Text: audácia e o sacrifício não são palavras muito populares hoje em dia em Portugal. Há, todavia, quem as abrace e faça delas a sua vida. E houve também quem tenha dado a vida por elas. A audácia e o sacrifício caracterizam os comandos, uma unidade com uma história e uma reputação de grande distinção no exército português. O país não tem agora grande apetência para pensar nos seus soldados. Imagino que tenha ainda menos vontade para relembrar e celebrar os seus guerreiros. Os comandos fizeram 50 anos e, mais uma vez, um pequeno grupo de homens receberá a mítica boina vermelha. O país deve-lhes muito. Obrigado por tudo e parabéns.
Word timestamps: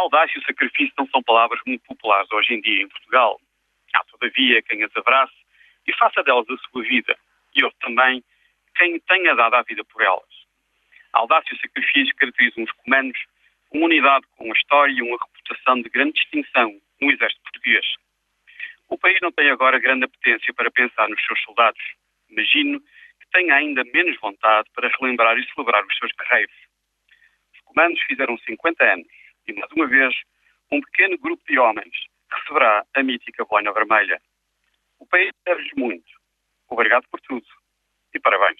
audácia 0.00 0.36
e 0.36 0.40
o 0.40 0.44
sacrifício 0.44 0.92
não 0.98 1.08
são 1.08 1.22
palavras 1.22 1.60
muito 1.66 1.82
populares 1.84 2.30
hoje 2.30 2.54
em 2.54 2.60
dia 2.60 2.82
em 2.82 2.88
Portugal. 2.88 3.40
Há, 3.94 4.04
todavia, 4.04 4.62
quem 4.62 4.82
as 4.82 4.94
abrace 4.96 5.34
e 5.86 5.92
faça 5.94 6.22
delas 6.22 6.48
a 6.50 6.56
sua 6.56 6.82
vida. 6.82 7.16
E 7.54 7.64
houve 7.64 7.76
também 7.80 8.22
quem 8.76 9.00
tenha 9.00 9.34
dado 9.34 9.54
a 9.54 9.62
vida 9.62 9.84
por 9.84 10.02
elas. 10.02 10.46
A 11.12 11.20
audácia 11.20 11.52
e 11.52 11.56
o 11.56 11.60
sacrifício 11.60 12.14
caracterizam 12.16 12.64
os 12.64 12.72
comandos, 12.72 13.18
uma 13.72 13.86
unidade 13.86 14.26
com 14.36 14.44
uma 14.44 14.56
história 14.56 14.92
e 14.92 15.02
uma 15.02 15.18
reputação 15.18 15.80
de 15.80 15.88
grande 15.88 16.12
distinção 16.12 16.78
no 17.00 17.10
exército 17.10 17.42
português. 17.42 17.86
O 18.88 18.98
país 18.98 19.18
não 19.20 19.32
tem 19.32 19.50
agora 19.50 19.78
grande 19.78 20.04
apetência 20.04 20.52
para 20.54 20.70
pensar 20.70 21.08
nos 21.08 21.24
seus 21.24 21.40
soldados. 21.42 21.82
Imagino 22.28 22.80
que 22.80 23.30
tenha 23.32 23.54
ainda 23.54 23.82
menos 23.84 24.16
vontade 24.20 24.68
para 24.74 24.88
relembrar 25.00 25.38
e 25.38 25.54
celebrar 25.54 25.84
os 25.84 25.96
seus 25.98 26.12
guerreiros. 26.12 26.54
Os 27.54 27.60
comandos 27.62 28.00
fizeram 28.02 28.36
50 28.38 28.84
anos 28.84 29.25
e, 29.48 29.52
mais 29.52 29.70
uma 29.72 29.86
vez, 29.86 30.14
um 30.70 30.80
pequeno 30.80 31.18
grupo 31.18 31.42
de 31.46 31.58
homens 31.58 31.94
receberá 32.32 32.84
a 32.94 33.02
mítica 33.02 33.44
boina 33.44 33.72
vermelha. 33.72 34.20
O 34.98 35.06
país 35.06 35.30
deve-lhes 35.44 35.72
muito. 35.76 36.10
Obrigado 36.68 37.06
por 37.10 37.20
tudo 37.20 37.46
e 38.14 38.20
parabéns. 38.20 38.55